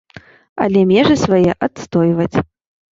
[0.65, 2.37] Але межы свае адстойваць.